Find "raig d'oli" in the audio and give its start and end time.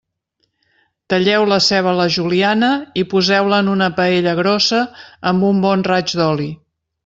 5.93-6.53